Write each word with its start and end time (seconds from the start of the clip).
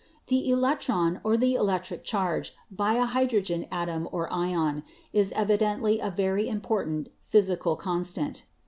The 0.29 0.49
electron 0.49 1.21
or 1.23 1.37
the 1.37 1.53
elec 1.53 1.83
tric 1.83 2.03
charge 2.03 2.55
by 2.71 2.93
a 2.95 3.05
hydrogen 3.05 3.67
atom 3.71 4.09
or 4.11 4.33
ion 4.33 4.81
is 5.13 5.31
evidently 5.33 5.99
a 5.99 6.09
very 6.09 6.49
important 6.49 7.09
physical 7.21 7.75
constant.' 7.75 8.45